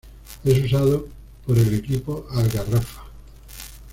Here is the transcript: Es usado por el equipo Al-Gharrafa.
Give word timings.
Es 0.43 0.65
usado 0.65 1.09
por 1.45 1.59
el 1.59 1.75
equipo 1.75 2.25
Al-Gharrafa. 2.31 3.03